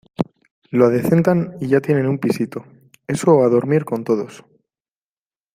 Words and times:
lo 0.71 0.87
adecentan 0.87 1.57
y 1.61 1.67
ya 1.67 1.79
tienen 1.79 2.07
un 2.07 2.17
pisito. 2.17 2.65
eso 3.05 3.35
o 3.35 3.45
a 3.45 3.49
dormir 3.49 3.85
con 3.85 4.03
todos. 4.03 4.43